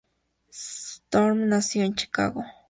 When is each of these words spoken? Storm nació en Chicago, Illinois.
Storm 0.49 1.47
nació 1.47 1.83
en 1.83 1.93
Chicago, 1.93 2.41
Illinois. 2.41 2.53